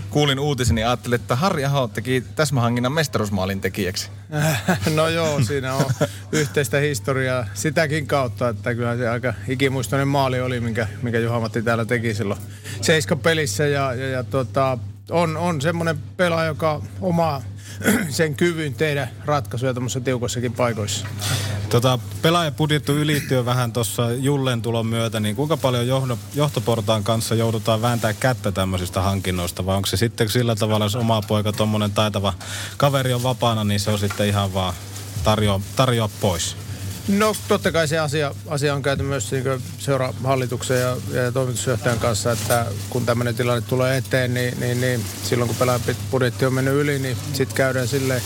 kuulin 0.10 0.40
uutisen, 0.40 0.76
niin 0.76 0.88
ajattelin, 0.88 1.20
että 1.22 1.36
Harri 1.36 1.66
Aho 1.66 1.88
teki 1.88 2.24
täsmähankinnan 2.36 2.92
mestaruusmaalin 2.92 3.62
tekijäksi. 3.62 4.10
No 4.96 5.08
joo, 5.08 5.44
siinä 5.44 5.74
on 5.74 5.86
yhteistä 6.32 6.78
historiaa 6.78 7.46
sitäkin 7.54 8.08
kautta, 8.08 8.50
että 8.50 8.76
kyllä 8.76 8.98
se 8.98 9.10
aika 9.10 9.34
ikimuistoinen 9.48 10.08
maali 10.08 10.42
oli, 10.42 10.60
minkä, 10.60 10.88
minkä 11.02 11.20
Juha-Matti 11.20 11.62
täällä 11.62 11.86
teki 11.86 12.14
silloin 12.14 12.40
seiska 12.82 13.16
pelissä 13.16 13.68
ja, 13.68 13.94
ja, 13.94 14.08
ja 14.08 14.24
tota, 14.24 14.78
on, 15.12 15.38
on 15.38 15.62
semmoinen 15.62 15.98
pelaaja, 16.18 16.48
joka 16.48 16.82
omaa 17.02 17.42
sen 18.10 18.36
kyvyn 18.36 18.74
tehdä 18.74 19.08
ratkaisuja 19.26 19.74
tuommoisissa 19.74 20.02
tiukoissakin 20.02 20.54
paikoissa. 20.54 21.08
Tota, 21.70 22.00
pelaajapudjettu 22.22 22.92
ylittyy 22.92 23.46
vähän 23.46 23.74
tuossa 23.74 24.12
Jullen 24.12 24.62
tulon 24.62 24.88
myötä, 24.88 25.20
niin 25.20 25.36
kuinka 25.36 25.58
paljon 25.58 25.88
johdo, 25.88 26.18
johtoportaan 26.36 27.04
kanssa 27.04 27.36
joudutaan 27.36 27.82
vääntää 27.82 28.14
kättä 28.14 28.52
tämmöisistä 28.52 29.02
hankinnoista, 29.02 29.66
vai 29.66 29.76
onko 29.76 29.86
se 29.86 29.98
sitten 29.98 30.30
sillä 30.30 30.56
tavalla, 30.56 30.86
jos 30.86 30.96
oma 30.96 31.22
poika, 31.22 31.54
tuommoinen 31.54 31.92
taitava 31.92 32.34
kaveri 32.78 33.14
on 33.14 33.24
vapaana, 33.24 33.64
niin 33.64 33.80
se 33.80 33.92
on 33.92 34.00
sitten 34.00 34.28
ihan 34.28 34.54
vaan 34.54 34.74
tarjoa, 35.24 35.62
tarjoa 35.76 36.10
pois? 36.22 36.56
No 37.08 37.36
totta 37.48 37.72
kai 37.72 37.88
se 37.88 38.00
asia, 38.00 38.36
asia 38.48 38.76
on 38.76 38.82
käyty 38.82 39.04
myös 39.04 39.32
niin 39.32 39.44
seurahallituksen 39.80 40.82
ja, 40.82 40.98
ja 41.12 41.32
toimitusjohtajan 41.32 42.00
kanssa, 42.00 42.32
että 42.32 42.66
kun 42.90 43.06
tämmöinen 43.06 43.36
tilanne 43.36 43.62
tulee 43.62 43.98
eteen, 43.98 44.34
niin, 44.34 44.60
niin, 44.60 44.82
niin 44.82 45.06
silloin 45.24 45.48
kun 45.48 45.58
pelaajan 45.58 45.96
budjetti 46.12 46.46
on 46.46 46.54
mennyt 46.54 46.74
yli, 46.74 47.00
niin 47.00 47.18
sitten 47.34 47.58
käydään 47.58 47.88
sille 47.88 48.22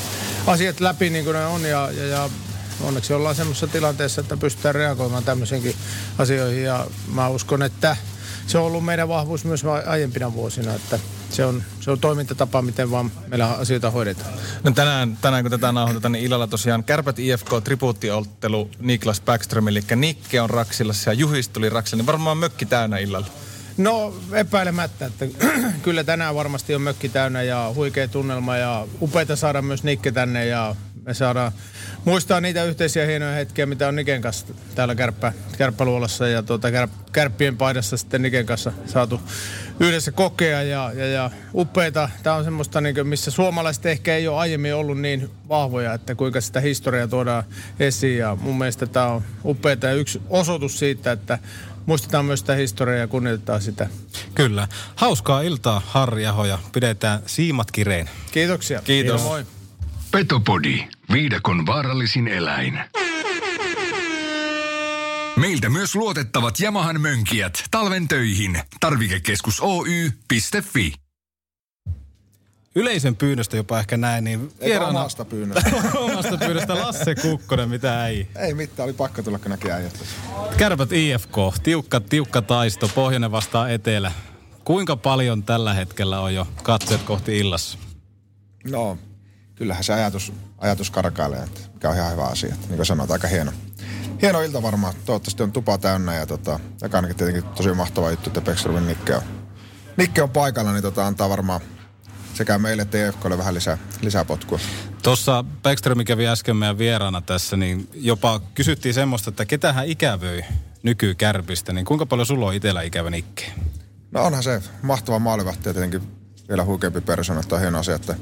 asiat 0.47 0.79
läpi 0.79 1.09
niin 1.09 1.25
kuin 1.25 1.35
ne 1.35 1.45
on 1.45 1.61
ja, 1.61 1.91
ja, 1.91 2.05
ja 2.05 2.29
onneksi 2.83 3.13
ollaan 3.13 3.35
semmoisessa 3.35 3.67
tilanteessa, 3.67 4.21
että 4.21 4.37
pystytään 4.37 4.75
reagoimaan 4.75 5.23
tämmöisiinkin 5.23 5.75
asioihin 6.17 6.63
ja 6.63 6.87
mä 7.13 7.27
uskon, 7.27 7.63
että 7.63 7.97
se 8.47 8.57
on 8.57 8.65
ollut 8.65 8.85
meidän 8.85 9.07
vahvuus 9.07 9.45
myös 9.45 9.65
aiempina 9.85 10.33
vuosina, 10.33 10.73
että 10.73 10.99
se 11.29 11.45
on, 11.45 11.63
se 11.79 11.91
on 11.91 11.99
toimintatapa, 11.99 12.61
miten 12.61 12.91
vaan 12.91 13.11
meillä 13.27 13.47
asioita 13.47 13.91
hoidetaan. 13.91 14.33
No 14.63 14.71
tänään, 14.71 15.17
tänään 15.21 15.43
kun 15.43 15.51
tätä 15.51 15.71
nauhoitetaan, 15.71 16.11
niin 16.11 16.25
illalla 16.25 16.47
tosiaan 16.47 16.83
Kärpät 16.83 17.19
IFK 17.19 17.49
tribuuttiottelu 17.63 18.69
Niklas 18.79 19.21
Backström, 19.21 19.67
eli 19.67 19.81
Nikke 19.95 20.41
on 20.41 20.49
Raksilassa 20.49 21.09
ja 21.09 21.13
Juhis 21.13 21.49
tuli 21.49 21.69
Raksilla, 21.69 22.01
niin 22.01 22.07
varmaan 22.07 22.37
mökki 22.37 22.65
täynnä 22.65 22.97
illalla. 22.97 23.27
No 23.77 24.13
epäilemättä, 24.33 25.05
että 25.05 25.25
kyllä 25.83 26.03
tänään 26.03 26.35
varmasti 26.35 26.75
on 26.75 26.81
mökki 26.81 27.09
täynnä 27.09 27.41
ja 27.41 27.71
huikea 27.75 28.07
tunnelma 28.07 28.57
ja 28.57 28.87
upeita 29.01 29.35
saada 29.35 29.61
myös 29.61 29.83
Nikke 29.83 30.11
tänne 30.11 30.45
ja 30.45 30.75
me 31.05 31.13
saadaan 31.13 31.51
muistaa 32.05 32.41
niitä 32.41 32.63
yhteisiä 32.63 33.05
hienoja 33.05 33.31
hetkiä, 33.31 33.65
mitä 33.65 33.87
on 33.87 33.95
Niken 33.95 34.21
kanssa 34.21 34.45
täällä 34.75 34.95
kärppä, 34.95 35.33
kärppäluolassa 35.57 36.27
ja 36.27 36.43
tuota, 36.43 36.71
kär, 36.71 36.87
kärppien 37.11 37.57
paidassa 37.57 37.97
sitten 37.97 38.21
Niken 38.21 38.45
kanssa 38.45 38.71
saatu 38.85 39.21
yhdessä 39.79 40.11
kokea 40.11 40.63
ja, 40.63 40.91
ja, 40.95 41.07
ja 41.07 41.31
upeita. 41.53 42.09
Tämä 42.23 42.35
on 42.35 42.43
semmoista, 42.43 42.81
niin 42.81 42.95
kuin, 42.95 43.07
missä 43.07 43.31
suomalaiset 43.31 43.85
ehkä 43.85 44.15
ei 44.15 44.27
ole 44.27 44.37
aiemmin 44.37 44.75
ollut 44.75 44.99
niin 44.99 45.29
vahvoja, 45.49 45.93
että 45.93 46.15
kuinka 46.15 46.41
sitä 46.41 46.59
historiaa 46.59 47.07
tuodaan 47.07 47.43
esiin 47.79 48.17
ja 48.17 48.37
mun 48.41 48.57
mielestä 48.57 48.85
tämä 48.85 49.07
on 49.07 49.23
upeita 49.45 49.87
ja 49.87 49.93
yksi 49.93 50.21
osoitus 50.29 50.79
siitä, 50.79 51.11
että 51.11 51.39
muistetaan 51.85 52.25
myös 52.25 52.39
sitä 52.39 52.55
historiaa 52.55 52.99
ja 52.99 53.07
kunnioitetaan 53.07 53.61
sitä. 53.61 53.89
Kyllä. 54.35 54.67
Hauskaa 54.95 55.41
iltaa, 55.41 55.81
Harri 55.85 56.25
Ahoja. 56.25 56.59
Pidetään 56.71 57.19
siimat 57.25 57.71
kirein. 57.71 58.09
Kiitoksia. 58.31 58.81
Kiitos. 58.81 59.21
Kiitos. 59.21 59.23
Moi. 59.23 59.60
Petopodi, 60.11 60.83
viidakon 61.11 61.65
vaarallisin 61.65 62.27
eläin. 62.27 62.79
Meiltä 65.35 65.69
myös 65.69 65.95
luotettavat 65.95 66.59
Yamahan 66.59 67.01
mönkijät 67.01 67.63
talven 67.71 68.07
töihin. 68.07 68.59
Tarvikekeskus 68.79 69.61
Oy.fi. 69.61 70.93
Yleisön 72.75 73.15
pyynnöstä 73.15 73.57
jopa 73.57 73.79
ehkä 73.79 73.97
näin, 73.97 74.23
niin 74.23 74.51
Eikä 74.59 74.87
omasta 74.87 75.25
pyynnöstä. 75.25 75.71
omasta 75.99 76.37
pyynnöstä 76.37 76.75
Lasse 76.75 77.15
Kukkonen, 77.15 77.69
mitä 77.69 78.07
ei. 78.07 78.27
Ei 78.35 78.53
mitään, 78.53 78.85
oli 78.85 78.93
pakko 78.93 79.23
tulla, 79.23 79.39
kun 79.39 79.51
näki 79.51 79.71
äijät. 79.71 80.03
Kärpät 80.57 80.91
IFK, 80.91 81.35
tiukka, 81.63 81.99
tiukka 81.99 82.41
taisto, 82.41 82.87
pohjoinen 82.87 83.31
vastaa 83.31 83.69
etelä. 83.69 84.11
Kuinka 84.63 84.95
paljon 84.95 85.43
tällä 85.43 85.73
hetkellä 85.73 86.19
on 86.19 86.33
jo 86.33 86.47
katseet 86.63 87.01
kohti 87.03 87.39
illassa? 87.39 87.77
No, 88.71 88.97
kyllähän 89.61 89.83
se 89.83 89.93
ajatus, 89.93 90.33
ajatus 90.57 90.91
karkailee, 90.91 91.43
että 91.43 91.59
mikä 91.73 91.89
on 91.89 91.95
ihan 91.95 92.11
hyvä 92.11 92.23
asia. 92.23 92.55
Niin 92.55 92.75
kuin 92.75 92.85
sanoit, 92.85 93.11
aika 93.11 93.27
hieno. 93.27 93.51
Hieno 94.21 94.41
ilta 94.41 94.61
varmaan. 94.61 94.93
Toivottavasti 95.05 95.43
on 95.43 95.51
tupa 95.51 95.77
täynnä 95.77 96.15
ja 96.15 96.25
tota, 96.25 96.59
ja 96.81 96.89
ainakin 96.93 97.17
tietenkin 97.17 97.43
tosi 97.43 97.73
mahtava 97.73 98.09
juttu, 98.09 98.29
että 98.29 98.41
Pekströmin 98.41 98.87
Nikke 98.87 99.15
on, 99.15 99.21
Nikke 99.97 100.23
on 100.23 100.29
paikalla, 100.29 100.71
niin 100.71 100.81
tota, 100.81 101.07
antaa 101.07 101.29
varmaan 101.29 101.61
sekä 102.33 102.57
meille 102.57 102.81
että 102.81 102.97
EFKlle 103.07 103.37
vähän 103.37 103.53
lisää, 103.53 103.77
lisää 104.01 104.25
potkua. 104.25 104.59
Tuossa 105.03 105.45
Beckström 105.63 106.05
kävi 106.05 106.27
äsken 106.27 106.55
meidän 106.55 106.77
vieraana 106.77 107.21
tässä, 107.21 107.57
niin 107.57 107.89
jopa 107.93 108.41
kysyttiin 108.53 108.93
semmoista, 108.93 109.29
että 109.29 109.45
ketähän 109.45 109.87
ikävöi 109.87 110.43
nykykärpistä, 110.83 111.73
niin 111.73 111.85
kuinka 111.85 112.05
paljon 112.05 112.25
sulla 112.25 112.47
on 112.47 112.53
itsellä 112.53 112.81
ikävä 112.81 113.09
Nikke? 113.09 113.51
No 114.11 114.23
onhan 114.23 114.43
se 114.43 114.61
mahtava 114.81 115.19
maalivahti 115.19 115.69
ja 115.69 115.73
tietenkin 115.73 116.01
vielä 116.49 116.63
huikeampi 116.63 117.01
persona, 117.01 117.39
että 117.39 117.55
on 117.55 117.61
hieno 117.61 117.79
asia, 117.79 117.95
että 117.95 118.15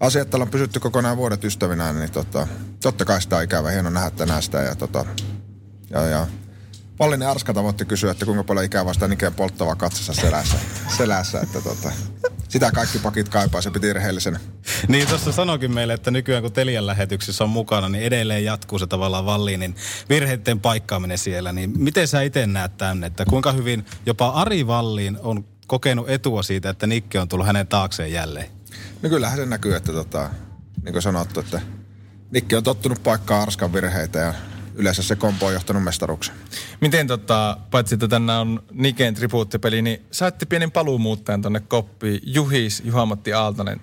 asia, 0.00 0.22
että 0.22 0.36
ollaan 0.36 0.50
pysytty 0.50 0.80
kokonaan 0.80 1.16
vuodet 1.16 1.44
ystävinä, 1.44 1.92
niin 1.92 2.10
tota, 2.10 2.46
totta 2.82 3.04
kai 3.04 3.22
sitä 3.22 3.36
on 3.36 3.42
ikävä, 3.42 3.70
hieno 3.70 3.90
nähdä 3.90 4.10
tänään 4.10 4.42
sitä 4.42 4.58
ja, 4.58 4.74
tota, 4.74 5.04
ja, 5.90 6.06
ja 6.06 6.26
Pallinen 6.98 7.28
Arska 7.28 7.54
tavoitti 7.54 7.84
kysyä, 7.84 8.10
että 8.10 8.24
kuinka 8.24 8.44
paljon 8.44 8.66
ikävää 8.66 8.94
sitä 8.94 9.08
Niken 9.08 9.34
polttavaa 9.34 9.74
katsassa 9.74 10.12
selässä, 10.12 10.56
selässä 10.96 11.40
että 11.40 11.60
tota, 11.60 11.92
sitä 12.48 12.70
kaikki 12.72 12.98
pakit 12.98 13.28
kaipaa, 13.28 13.60
se 13.60 13.70
piti 13.70 13.92
rehellisenä. 13.92 14.40
Niin 14.88 15.08
tuossa 15.08 15.32
sanokin 15.32 15.72
meille, 15.74 15.94
että 15.94 16.10
nykyään 16.10 16.42
kun 16.42 16.52
Telian 16.52 16.86
lähetyksissä 16.86 17.44
on 17.44 17.50
mukana, 17.50 17.88
niin 17.88 18.04
edelleen 18.04 18.44
jatkuu 18.44 18.78
se 18.78 18.86
tavallaan 18.86 19.26
Valliinin 19.26 19.76
virheiden 20.08 20.60
paikkaaminen 20.60 21.18
siellä. 21.18 21.52
Niin 21.52 21.72
miten 21.78 22.08
sä 22.08 22.22
itse 22.22 22.46
näet 22.46 22.76
tänne, 22.76 23.06
että 23.06 23.24
kuinka 23.24 23.52
hyvin 23.52 23.84
jopa 24.06 24.28
Ari 24.28 24.66
Valliin 24.66 25.18
on 25.22 25.44
kokenut 25.66 26.10
etua 26.10 26.42
siitä, 26.42 26.70
että 26.70 26.86
Nikke 26.86 27.20
on 27.20 27.28
tullut 27.28 27.46
hänen 27.46 27.66
taakseen 27.66 28.12
jälleen? 28.12 28.57
No 29.02 29.08
kyllähän 29.08 29.38
se 29.38 29.46
näkyy, 29.46 29.76
että 29.76 29.92
tota, 29.92 30.30
niin 30.84 30.92
kuin 30.92 31.02
sanottu, 31.02 31.40
että 31.40 31.60
Nikki 32.30 32.56
on 32.56 32.64
tottunut 32.64 33.02
paikkaa 33.02 33.42
Arskan 33.42 33.72
virheitä 33.72 34.18
ja 34.18 34.34
yleensä 34.74 35.02
se 35.02 35.16
kompo 35.16 35.46
on 35.46 35.52
johtanut 35.52 35.84
mestarukseen. 35.84 36.38
Miten 36.80 37.06
tota, 37.06 37.58
paitsi 37.70 37.94
että 37.94 38.08
tänään 38.08 38.40
on 38.40 38.62
Niken 38.72 39.14
tribuuttipeli, 39.14 39.82
niin 39.82 40.06
saatte 40.10 40.46
pienen 40.46 40.70
paluumuuttajan 40.70 41.42
tonne 41.42 41.60
koppiin. 41.60 42.20
Juhis, 42.22 42.82
Juhamatti 42.84 43.32
Aaltonen 43.32 43.80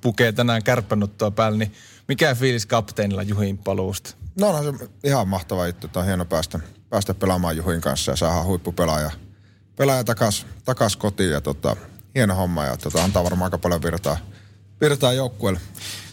pukee 0.00 0.32
tänään 0.32 0.62
kärppänuttua 0.62 1.30
päälle, 1.30 1.58
niin 1.58 1.72
mikä 2.08 2.34
fiilis 2.34 2.66
kapteenilla 2.66 3.22
Juhin 3.22 3.58
paluusta? 3.58 4.14
No 4.40 4.48
onhan 4.48 4.64
se 4.64 4.88
ihan 5.04 5.28
mahtava 5.28 5.66
juttu, 5.66 5.86
että 5.86 6.00
on 6.00 6.06
hieno 6.06 6.24
päästä, 6.24 6.60
päästä 6.90 7.14
pelaamaan 7.14 7.56
Juhin 7.56 7.80
kanssa 7.80 8.12
ja 8.12 8.16
saadaan 8.16 8.46
huippupelaaja 8.46 9.10
pelaaja 9.78 10.04
takas, 10.04 10.46
takas 10.64 10.96
kotiin 10.96 11.30
ja 11.30 11.40
tota, 11.40 11.76
hieno 12.14 12.34
homma 12.34 12.64
ja 12.64 12.76
tota, 12.76 13.04
antaa 13.04 13.24
varmaan 13.24 13.46
aika 13.46 13.58
paljon 13.58 13.82
virtaa, 13.82 14.16
virtaa 14.80 15.12
joukkueelle. 15.12 15.60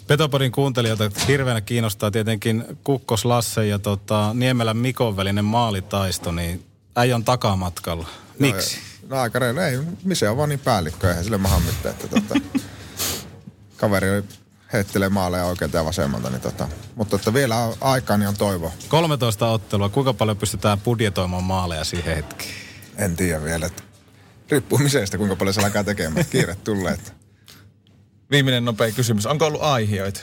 Petopodin 0.07 0.51
kuuntelijoita 0.51 1.11
hirveänä 1.27 1.61
kiinnostaa 1.61 2.11
tietenkin 2.11 2.63
Kukkos 2.83 3.25
Lasse 3.25 3.67
ja 3.67 3.79
tota, 3.79 4.31
Niemelän 4.33 4.77
Mikon 4.77 5.17
välinen 5.17 5.45
maalitaisto, 5.45 6.31
niin 6.31 6.65
äijä 6.95 7.15
on 7.15 7.23
takamatkalla. 7.23 8.07
Miksi? 8.39 8.77
No, 9.09 9.15
no 9.15 9.21
aika 9.21 9.39
reilu. 9.39 9.59
Ei, 9.59 9.79
missä 10.03 10.31
on 10.31 10.37
vaan 10.37 10.49
niin 10.49 10.59
päällikkö, 10.59 11.09
eihän 11.09 11.23
sille 11.23 11.37
maha 11.37 11.59
mitään. 11.59 11.95
Että, 11.95 12.07
tota, 12.07 12.35
kaveri 13.77 14.23
heittelee 14.73 15.09
maaleja 15.09 15.45
oikealta 15.45 15.77
ja 15.77 15.85
vasemmalta. 15.85 16.29
Niin 16.29 16.41
tota, 16.41 16.67
mutta 16.95 17.15
että 17.15 17.33
vielä 17.33 17.55
aikaa, 17.81 18.17
niin 18.17 18.27
on 18.27 18.37
toivo. 18.37 18.73
13 18.87 19.47
ottelua, 19.47 19.89
kuinka 19.89 20.13
paljon 20.13 20.37
pystytään 20.37 20.79
budjetoimaan 20.79 21.43
maaleja 21.43 21.83
siihen 21.83 22.15
hetkeen? 22.15 22.53
En 22.97 23.15
tiedä 23.15 23.43
vielä. 23.43 23.65
Että 23.65 23.83
riippuu 24.49 24.79
misestä, 24.79 25.17
kuinka 25.17 25.35
paljon 25.35 25.53
se 25.53 25.61
alkaa 25.61 25.83
tekemään. 25.83 26.25
Kiire 26.29 26.55
tulee. 26.63 26.93
Että. 26.93 27.11
Viimeinen 28.31 28.65
nopea 28.65 28.91
kysymys. 28.91 29.25
Onko 29.25 29.45
ollut 29.45 29.61
aiheita? 29.63 30.21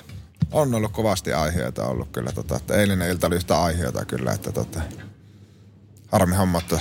On 0.52 0.74
ollut 0.74 0.92
kovasti 0.92 1.32
aiheita 1.32 1.86
ollut 1.86 2.08
kyllä. 2.12 2.32
Tota, 2.32 2.56
että 2.56 2.74
eilinen 2.74 3.10
ilta 3.10 3.26
oli 3.26 3.36
yhtä 3.36 3.62
aiheita 3.62 4.04
kyllä. 4.04 4.32
Että 4.32 4.52
tota, 4.52 4.80
harmi 6.12 6.36
homma, 6.36 6.58
että 6.58 6.80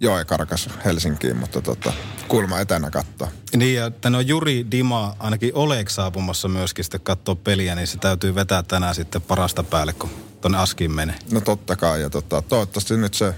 Joe 0.00 0.24
karkas 0.24 0.68
Helsinkiin, 0.84 1.36
mutta 1.36 1.60
tota, 1.60 1.92
kulma 2.28 2.60
etänä 2.60 2.90
katsoa. 2.90 3.28
Niin 3.56 3.74
ja 3.74 3.90
tänne 3.90 4.18
on 4.18 4.28
Juri 4.28 4.66
Dima 4.70 5.16
ainakin 5.18 5.54
Oleg 5.54 5.88
saapumassa 5.88 6.48
myöskin 6.48 6.84
sitten 6.84 7.00
katsoa 7.00 7.34
peliä, 7.34 7.74
niin 7.74 7.86
se 7.86 7.98
täytyy 7.98 8.34
vetää 8.34 8.62
tänään 8.62 8.94
sitten 8.94 9.22
parasta 9.22 9.62
päälle, 9.62 9.92
kun 9.92 10.10
tonne 10.40 10.58
Askiin 10.58 10.92
menee. 10.92 11.16
No 11.32 11.40
totta 11.40 11.76
kai. 11.76 12.00
Ja 12.00 12.10
tota, 12.10 12.42
toivottavasti 12.42 12.96
nyt 12.96 13.14
se 13.14 13.34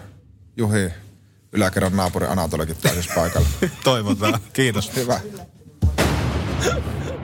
Juhi 0.56 0.90
yläkerran 1.54 1.96
naapuri 1.96 2.26
Anatolikin 2.26 2.76
pääsisi 2.82 3.08
paikalle. 3.14 3.48
Toivotaan. 3.84 4.40
Kiitos. 4.52 4.96
Hyvä. 4.96 5.20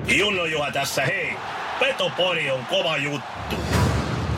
Junno 0.06 0.44
Juha 0.44 0.72
tässä 0.72 1.06
hei. 1.06 1.32
Petopori 1.80 2.50
on 2.50 2.66
kova 2.66 2.96
juttu. 2.96 3.56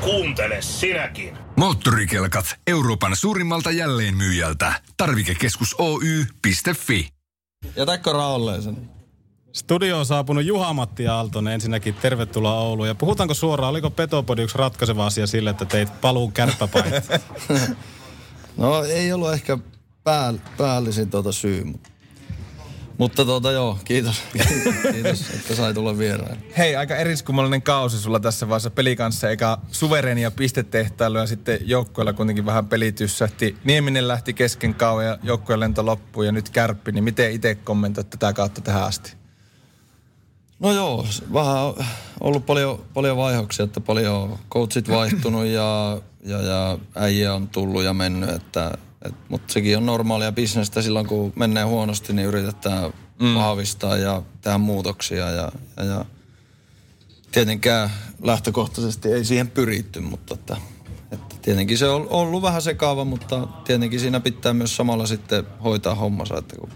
Kuuntele 0.00 0.62
sinäkin. 0.62 1.38
Moottorikelkat 1.56 2.56
Euroopan 2.66 3.16
suurimmalta 3.16 3.70
jälleenmyyjältä. 3.70 4.72
Tarvikekeskus 4.96 5.74
Oy.fi. 5.78 7.08
Jätäkö 7.76 8.12
raolleen 8.12 8.62
sen? 8.62 8.90
Studio 9.52 9.98
on 9.98 10.06
saapunut 10.06 10.44
Juha-Matti 10.44 11.08
Aaltonen. 11.08 11.52
Ensinnäkin 11.52 11.94
tervetuloa 11.94 12.60
Ouluun. 12.60 12.88
Ja 12.88 12.94
puhutaanko 12.94 13.34
suoraan, 13.34 13.70
oliko 13.70 13.90
Petopodi 13.90 14.42
yksi 14.42 14.58
ratkaiseva 14.58 15.06
asia 15.06 15.26
sille, 15.26 15.50
että 15.50 15.64
teit 15.64 16.00
paluun 16.00 16.32
kärppäpaikat? 16.32 17.04
No 18.56 18.84
ei 18.84 19.12
ollut 19.12 19.32
ehkä 19.32 19.58
pää, 20.04 20.34
päällisin 20.56 21.10
tuota 21.10 21.32
syy, 21.32 21.64
mutta, 21.64 21.90
mutta 22.98 23.24
tuota 23.24 23.52
joo, 23.52 23.78
kiitos. 23.84 24.22
kiitos, 24.92 25.30
että 25.30 25.54
sai 25.54 25.74
tulla 25.74 25.98
vieraan. 25.98 26.36
Hei, 26.58 26.76
aika 26.76 26.96
eriskummallinen 26.96 27.62
kausi 27.62 27.98
sulla 27.98 28.20
tässä 28.20 28.48
vaiheessa 28.48 28.70
pelikanssa, 28.70 29.30
eikä 29.30 29.58
suverenia 29.72 30.30
pistetehtailu 30.30 31.18
ja 31.18 31.26
sitten 31.26 31.58
joukkueella 31.64 32.12
kuitenkin 32.12 32.46
vähän 32.46 32.66
pelityssähti. 32.66 33.56
Nieminen 33.64 34.08
lähti 34.08 34.34
kesken 34.34 34.74
kauan 34.74 35.06
ja 35.06 35.18
joukkueen 35.22 35.60
lento 35.60 35.86
loppui 35.86 36.26
ja 36.26 36.32
nyt 36.32 36.50
kärppi, 36.50 36.92
niin 36.92 37.04
miten 37.04 37.32
itse 37.32 37.54
kommentoit 37.54 38.10
tätä 38.10 38.32
kautta 38.32 38.60
tähän 38.60 38.82
asti? 38.84 39.22
No 40.62 40.72
joo, 40.72 41.06
vähän 41.32 41.56
on 41.56 41.74
ollut 42.20 42.46
paljon, 42.46 42.84
paljon 42.94 43.16
vaiheuksia, 43.16 43.64
että 43.64 43.80
paljon 43.80 44.38
coachit 44.50 44.88
vaihtunut 44.88 45.46
ja, 45.46 46.00
ja, 46.24 46.42
ja 46.42 46.78
äijä 46.94 47.34
on 47.34 47.48
tullut 47.48 47.82
ja 47.82 47.94
mennyt, 47.94 48.30
että, 48.30 48.70
et, 48.74 48.80
mutta 49.28 49.52
sekin 49.52 49.76
on 49.76 49.86
normaalia 49.86 50.32
bisnestä 50.32 50.82
silloin, 50.82 51.06
kun 51.06 51.32
menee 51.36 51.64
huonosti, 51.64 52.12
niin 52.12 52.28
yritetään 52.28 52.92
mm. 53.20 53.34
vahvistaa 53.34 53.96
ja 53.96 54.22
tehdä 54.40 54.58
muutoksia 54.58 55.30
ja, 55.30 55.52
ja, 55.76 55.84
ja 55.84 56.04
tietenkään 57.32 57.90
lähtökohtaisesti 58.22 59.12
ei 59.12 59.24
siihen 59.24 59.50
pyritty, 59.50 60.00
mutta 60.00 60.34
että, 60.34 60.56
että 61.12 61.36
tietenkin 61.42 61.78
se 61.78 61.88
on 61.88 62.06
ollut 62.10 62.42
vähän 62.42 62.62
sekaava, 62.62 63.04
mutta 63.04 63.48
tietenkin 63.64 64.00
siinä 64.00 64.20
pitää 64.20 64.52
myös 64.52 64.76
samalla 64.76 65.06
sitten 65.06 65.46
hoitaa 65.64 65.94
hommansa, 65.94 66.38
että 66.38 66.56
kun. 66.56 66.70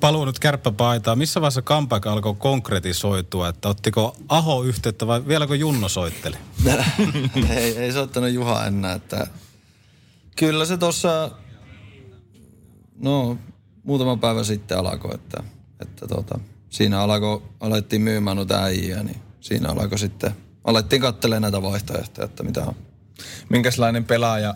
Paluu 0.00 0.24
nyt 0.24 0.38
kärppäpaitaa. 0.38 1.16
Missä 1.16 1.40
vaiheessa 1.40 1.62
comeback 1.62 2.06
alkoi 2.06 2.34
konkretisoitua? 2.34 3.48
Että 3.48 3.68
ottiko 3.68 4.16
Aho 4.28 4.62
yhteyttä 4.62 5.06
vai 5.06 5.26
vieläkö 5.28 5.56
Junno 5.56 5.88
soitteli? 5.88 6.36
ei, 7.56 7.78
ei 7.78 7.92
soittanut 7.92 8.30
Juha 8.30 8.66
enää, 8.66 8.92
että 8.92 9.26
kyllä 10.38 10.64
se 10.64 10.76
tuossa, 10.76 11.30
no 12.98 13.38
muutama 13.82 14.16
päivä 14.16 14.44
sitten 14.44 14.78
alkoi, 14.78 15.14
että, 15.14 15.42
että 15.80 16.06
tota, 16.06 16.38
siinä 16.70 17.00
alkoi, 17.00 17.42
alettiin 17.60 18.02
myymään 18.02 18.36
noita 18.36 18.62
äijää, 18.62 19.02
niin 19.02 19.20
siinä 19.40 19.68
alkoi 19.68 19.98
sitten, 19.98 20.30
alettiin 20.64 21.02
katselemaan 21.02 21.42
näitä 21.42 21.62
vaihtoehtoja, 21.62 22.24
että 22.24 22.42
mitä 22.42 22.64
on. 22.64 22.74
Minkälainen 23.48 24.04
pelaaja 24.04 24.54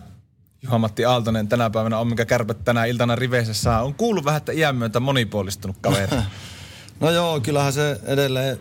Juha-Matti 0.63 1.05
Aaltonen 1.05 1.49
tänä 1.49 1.71
päivänä 1.71 1.99
on, 1.99 2.07
mikä 2.09 2.25
kärpät 2.25 2.65
tänä 2.65 2.85
iltana 2.85 3.17
riveissä 3.17 3.55
saa. 3.55 3.83
On 3.83 3.95
kuullut 3.95 4.25
vähän, 4.25 4.39
että 4.39 4.53
iän 4.53 4.77
myötä 4.77 5.01
monipuolistunut 5.01 5.77
kaveri. 5.81 6.17
No 7.01 7.11
joo, 7.11 7.41
kyllähän 7.41 7.73
se 7.73 8.01
edelleen 8.05 8.59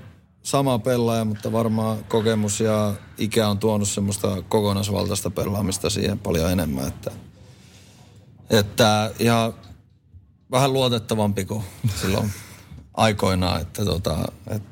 sama 0.51 0.79
pelaaja, 0.79 1.25
mutta 1.25 1.51
varmaan 1.51 2.03
kokemus 2.03 2.59
ja 2.59 2.93
ikä 3.17 3.47
on 3.47 3.57
tuonut 3.57 3.89
semmoista 3.89 4.41
kokonaisvaltaista 4.49 5.29
pelaamista 5.29 5.89
siihen 5.89 6.19
paljon 6.19 6.51
enemmän, 6.51 6.87
että, 6.87 7.11
että 8.49 9.11
ihan 9.19 9.53
vähän 10.51 10.73
luotettavampi 10.73 11.45
kuin 11.45 11.63
silloin 12.01 12.31
aikoinaan, 12.93 13.61
että 13.61 13.85
tota, 13.85 14.17
et, 14.47 14.63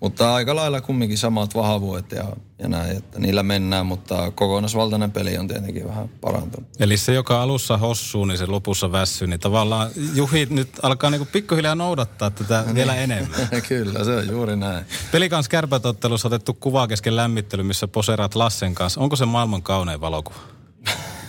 mutta 0.00 0.34
aika 0.34 0.56
lailla 0.56 0.80
kumminkin 0.80 1.18
samat 1.18 1.54
vahvuudet 1.54 2.12
ja, 2.12 2.24
ja 2.58 2.68
näin, 2.68 2.96
että 2.96 3.18
niillä 3.18 3.42
mennään, 3.42 3.86
mutta 3.86 4.30
kokonaisvaltainen 4.30 5.12
peli 5.12 5.38
on 5.38 5.48
tietenkin 5.48 5.88
vähän 5.88 6.08
parantunut. 6.08 6.68
Eli 6.80 6.96
se, 6.96 7.14
joka 7.14 7.42
alussa 7.42 7.76
hossuu, 7.76 8.24
niin 8.24 8.38
se 8.38 8.46
lopussa 8.46 8.92
väsyy, 8.92 9.28
niin 9.28 9.40
tavallaan 9.40 9.90
Juhi 10.14 10.46
nyt 10.50 10.68
alkaa 10.82 11.10
niinku 11.10 11.28
pikkuhiljaa 11.32 11.74
noudattaa 11.74 12.30
tätä 12.30 12.64
vielä 12.74 12.94
enemmän. 12.94 13.48
Kyllä, 13.68 14.04
se 14.04 14.16
on 14.16 14.28
juuri 14.28 14.56
näin. 14.56 14.84
Pelikans 15.12 15.48
kärpätottelussa 15.48 16.28
otettu 16.28 16.54
kuva 16.54 16.86
kesken 16.86 17.16
lämmittely, 17.16 17.62
missä 17.62 17.88
poserat 17.88 18.34
Lassen 18.34 18.74
kanssa. 18.74 19.00
Onko 19.00 19.16
se 19.16 19.24
maailman 19.24 19.62
kaunein 19.62 20.00
valokuva? 20.00 20.38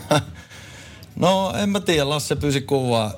No 1.16 1.54
en 1.58 1.70
mä 1.70 1.80
tiedä, 1.80 2.10
Lasse 2.10 2.36
pyysi 2.36 2.62
kuvaa, 2.62 3.14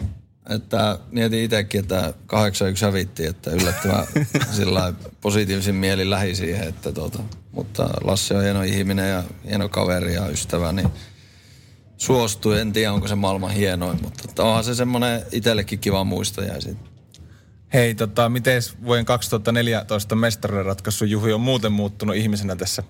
että 0.49 0.99
mietin 1.11 1.43
itsekin, 1.43 1.79
että 1.79 2.13
8-1 2.33 2.85
hävittiin, 2.85 3.29
että 3.29 3.51
yllättävän 3.51 4.07
sillä 4.57 4.93
positiivisin 5.21 5.75
mieli 5.75 6.09
lähi 6.09 6.35
siihen, 6.35 6.67
että 6.67 6.91
tota, 6.91 7.19
mutta 7.51 7.89
Lasse 8.03 8.35
on 8.35 8.43
hieno 8.43 8.63
ihminen 8.63 9.09
ja 9.09 9.23
hieno 9.47 9.69
kaveri 9.69 10.13
ja 10.13 10.27
ystävä, 10.27 10.71
niin 10.71 10.89
suostui. 11.97 12.59
En 12.59 12.73
tiedä, 12.73 12.93
onko 12.93 13.07
se 13.07 13.15
maailman 13.15 13.51
hienoin, 13.51 13.99
mutta 14.01 14.43
onhan 14.43 14.63
se 14.63 14.75
semmoinen 14.75 15.21
itsellekin 15.31 15.79
kiva 15.79 16.03
muisto 16.03 16.41
jäi 16.41 16.61
siitä. 16.61 16.79
Hei, 17.73 17.95
tota, 17.95 18.29
miten 18.29 18.61
vuoden 18.85 19.05
2014 19.05 20.15
mestaruuden 20.15 20.65
ratkaisu 20.65 21.05
Juhi 21.05 21.33
on 21.33 21.41
muuten 21.41 21.71
muuttunut 21.71 22.15
ihmisenä 22.15 22.55
tässä 22.55 22.83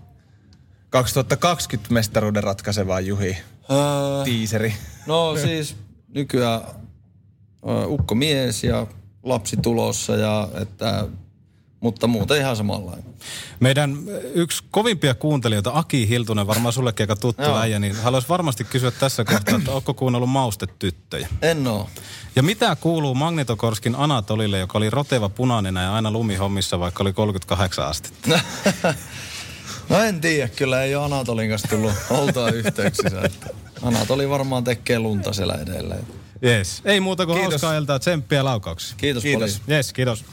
2020 0.89 1.93
mestaruuden 1.93 2.43
ratkaisevaa 2.43 3.00
Juhi? 3.00 3.38
Öö, 3.72 4.24
Tiiseri. 4.24 4.74
No 5.08 5.36
siis 5.46 5.76
nykyään 6.13 6.62
ukko 7.88 8.15
mies 8.15 8.63
ja 8.63 8.88
lapsi 9.23 9.58
tulossa 9.58 10.15
ja 10.15 10.49
että, 10.62 11.08
mutta 11.80 12.08
muuten 12.08 12.38
ihan 12.38 12.56
samanlainen. 12.56 13.06
Meidän 13.60 13.97
yksi 14.34 14.63
kovimpia 14.71 15.13
kuuntelijoita, 15.13 15.71
Aki 15.73 16.10
Hiltunen, 16.10 16.47
varmaan 16.47 16.73
sullekin 16.73 17.03
aika 17.03 17.15
tuttu 17.15 17.56
äijä, 17.56 17.80
niin 17.80 17.95
haluaisi 17.95 18.30
varmasti 18.30 18.63
kysyä 18.63 18.91
tässä 18.91 19.25
kohtaa, 19.25 19.58
että 19.58 19.71
onko 19.71 19.93
kuunnellut 19.93 20.30
maustetyttöjä? 20.30 21.27
En 21.41 21.67
oo. 21.67 21.89
Ja 22.36 22.43
mitä 22.43 22.75
kuuluu 22.75 23.15
Magnitokorskin 23.15 23.95
Anatolille, 23.95 24.60
joka 24.60 24.77
oli 24.77 24.89
roteva 24.89 25.30
punainen 25.30 25.75
ja 25.75 25.93
aina 25.93 26.12
lumihommissa, 26.12 26.80
vaikka 26.80 27.03
oli 27.03 27.13
38 27.13 27.88
astetta? 27.88 28.39
No 29.89 30.03
en 30.03 30.21
tiedä, 30.21 30.47
kyllä 30.47 30.84
ei 30.84 30.95
ole 30.95 31.06
Anatolin 31.06 31.49
kanssa 31.49 31.67
tullut 31.67 31.93
oltua 32.10 32.49
yhteyksissä. 32.49 33.30
Anatoli 33.82 34.30
varmaan 34.30 34.63
tekee 34.63 34.99
lunta 34.99 35.34
siellä 35.34 35.53
edelleen. 35.53 36.08
Yes. 36.45 36.82
Ei 36.86 37.00
muuta 37.00 37.26
kuin 37.26 37.36
Kiitos. 37.38 37.52
hauskaa 37.62 37.78
iltaa, 37.78 38.00
tsemppiä 38.00 38.43
laukauksissa. 38.45 38.95
Kiitos, 38.97 39.23
Kiitos. 39.23 39.62
Yes, 39.69 39.93
kiitos. 39.93 40.26